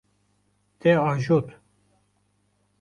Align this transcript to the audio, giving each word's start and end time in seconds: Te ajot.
Te 0.79 0.95
ajot. 1.11 1.47